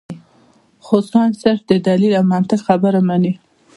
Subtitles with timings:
[0.85, 3.33] خو سائنس صرف د دليل او منطق خبره مني-